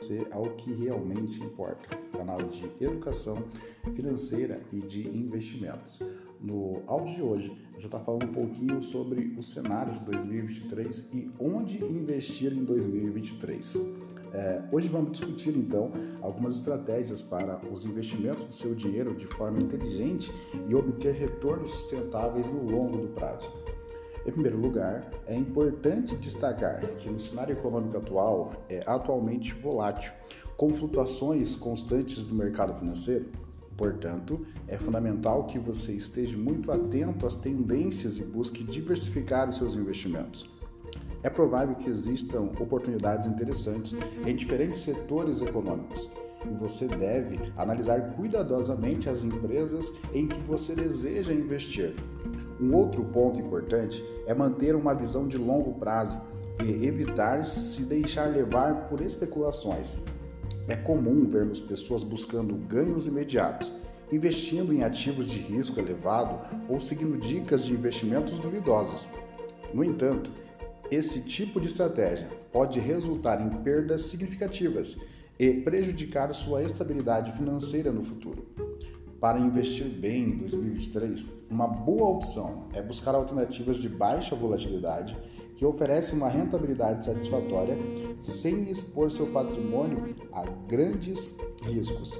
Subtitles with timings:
[0.00, 3.42] você ao que realmente importa, canal de educação
[3.94, 6.00] financeira e de investimentos.
[6.40, 11.08] No áudio de hoje, eu já está falando um pouquinho sobre o cenário de 2023
[11.12, 13.76] e onde investir em 2023.
[14.32, 15.90] É, hoje vamos discutir então
[16.20, 20.30] algumas estratégias para os investimentos do seu dinheiro de forma inteligente
[20.68, 23.50] e obter retornos sustentáveis no longo do prazo.
[24.28, 30.12] Em primeiro lugar, é importante destacar que no cenário econômico atual é atualmente volátil,
[30.54, 33.24] com flutuações constantes do mercado financeiro.
[33.74, 39.76] Portanto, é fundamental que você esteja muito atento às tendências e busque diversificar os seus
[39.76, 40.46] investimentos.
[41.22, 46.06] É provável que existam oportunidades interessantes em diferentes setores econômicos
[46.50, 51.94] e você deve analisar cuidadosamente as empresas em que você deseja investir.
[52.60, 56.20] Um outro ponto importante é manter uma visão de longo prazo
[56.64, 59.96] e evitar se deixar levar por especulações.
[60.66, 63.72] É comum vermos pessoas buscando ganhos imediatos,
[64.10, 69.08] investindo em ativos de risco elevado ou seguindo dicas de investimentos duvidosos.
[69.72, 70.30] No entanto,
[70.90, 74.96] esse tipo de estratégia pode resultar em perdas significativas
[75.38, 78.46] e prejudicar sua estabilidade financeira no futuro.
[79.20, 85.16] Para investir bem em 2023, uma boa opção é buscar alternativas de baixa volatilidade
[85.56, 87.76] que oferecem uma rentabilidade satisfatória
[88.22, 92.16] sem expor seu patrimônio a grandes riscos.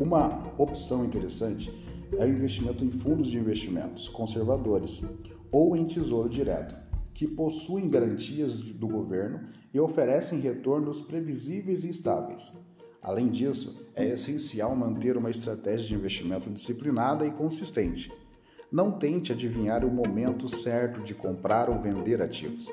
[0.00, 1.70] Uma opção interessante
[2.18, 5.04] é o investimento em fundos de investimentos conservadores
[5.52, 6.74] ou em tesouro direto,
[7.20, 9.40] que possuem garantias do governo
[9.74, 12.50] e oferecem retornos previsíveis e estáveis.
[13.02, 18.10] Além disso, é essencial manter uma estratégia de investimento disciplinada e consistente.
[18.72, 22.72] Não tente adivinhar o momento certo de comprar ou vender ativos,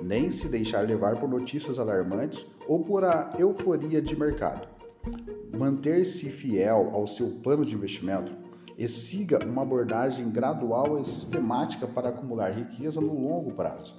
[0.00, 4.68] nem se deixar levar por notícias alarmantes ou por a euforia de mercado.
[5.58, 8.32] Manter-se fiel ao seu plano de investimento
[8.78, 13.96] e siga uma abordagem gradual e sistemática para acumular riqueza no longo prazo.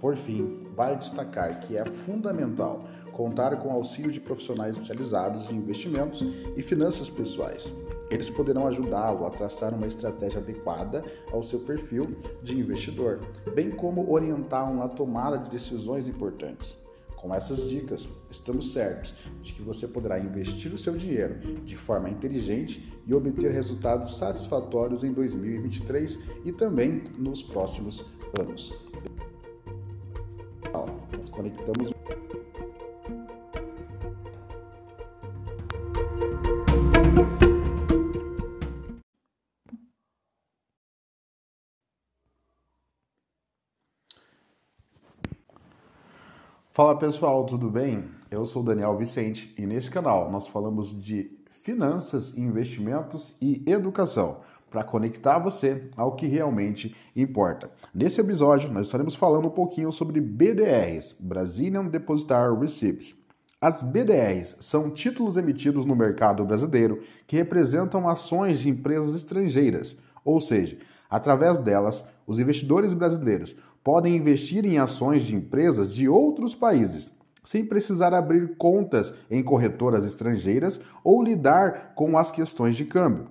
[0.00, 5.56] Por fim, vale destacar que é fundamental contar com o auxílio de profissionais especializados em
[5.56, 6.22] investimentos
[6.56, 7.72] e finanças pessoais.
[8.10, 13.20] Eles poderão ajudá-lo a traçar uma estratégia adequada ao seu perfil de investidor,
[13.54, 16.76] bem como orientá-lo na tomada de decisões importantes.
[17.22, 22.10] Com essas dicas, estamos certos de que você poderá investir o seu dinheiro de forma
[22.10, 28.04] inteligente e obter resultados satisfatórios em 2023 e também nos próximos
[28.36, 28.74] anos.
[31.16, 31.92] Nós conectamos
[46.74, 48.06] Fala pessoal, tudo bem?
[48.30, 54.38] Eu sou Daniel Vicente e neste canal nós falamos de finanças, investimentos e educação
[54.70, 57.70] para conectar você ao que realmente importa.
[57.94, 63.14] Nesse episódio nós estaremos falando um pouquinho sobre BDRs, Brazilian Depositary Receipts.
[63.60, 69.94] As BDRs são títulos emitidos no mercado brasileiro que representam ações de empresas estrangeiras,
[70.24, 70.78] ou seja,
[71.10, 77.10] através delas, os investidores brasileiros podem investir em ações de empresas de outros países,
[77.44, 83.28] sem precisar abrir contas em corretoras estrangeiras ou lidar com as questões de câmbio.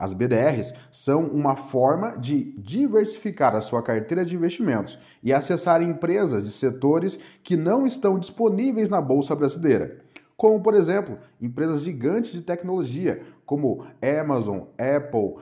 [0.00, 6.42] As BDRs são uma forma de diversificar a sua carteira de investimentos e acessar empresas
[6.42, 9.98] de setores que não estão disponíveis na bolsa brasileira,
[10.38, 15.34] como por exemplo, empresas gigantes de tecnologia como Amazon, Apple,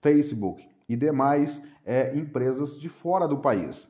[0.00, 3.88] Facebook e demais é, empresas de fora do país.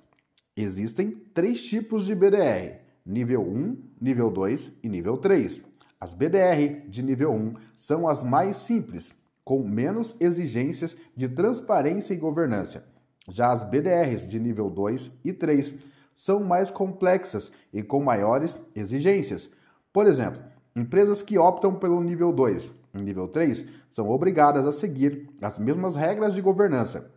[0.57, 5.65] Existem três tipos de BDR: nível 1, nível 2 e nível 3.
[6.01, 9.13] As BDR de nível 1 são as mais simples,
[9.45, 12.87] com menos exigências de transparência e governança.
[13.29, 15.75] Já as BDRs de nível 2 e 3
[16.15, 19.51] são mais complexas e com maiores exigências.
[19.93, 20.41] Por exemplo,
[20.77, 22.71] empresas que optam pelo nível 2
[23.01, 27.11] e nível 3 são obrigadas a seguir as mesmas regras de governança,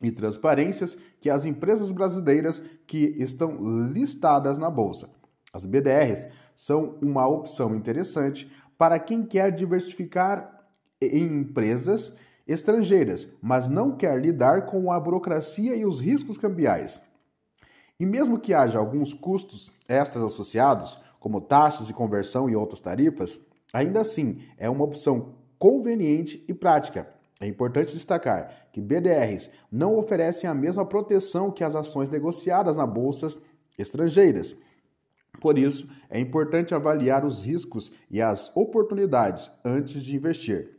[0.00, 3.58] e transparências que as empresas brasileiras que estão
[3.92, 5.10] listadas na bolsa.
[5.52, 10.66] As BDRs são uma opção interessante para quem quer diversificar
[11.00, 12.12] em empresas
[12.46, 17.00] estrangeiras, mas não quer lidar com a burocracia e os riscos cambiais.
[17.98, 23.40] E mesmo que haja alguns custos extras associados, como taxas de conversão e outras tarifas,
[23.72, 27.08] ainda assim é uma opção conveniente e prática
[27.40, 32.86] é importante destacar que BDRs não oferecem a mesma proteção que as ações negociadas na
[32.86, 33.38] bolsas
[33.78, 34.56] estrangeiras.
[35.40, 40.76] Por isso, é importante avaliar os riscos e as oportunidades antes de investir.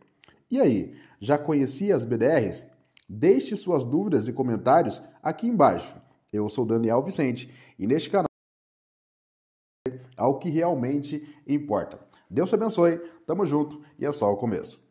[0.52, 2.66] E aí, já conhecia as BDRs?
[3.08, 5.96] Deixe suas dúvidas e comentários aqui embaixo.
[6.32, 8.28] Eu sou Daniel Vicente e neste canal
[10.18, 11.98] ao que realmente importa.
[12.30, 14.89] Deus te abençoe, tamo junto e é só o começo.